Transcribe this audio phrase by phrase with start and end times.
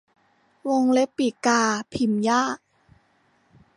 [0.69, 1.61] วงเล็บปีกกา
[1.93, 2.57] พิมพ์ยาก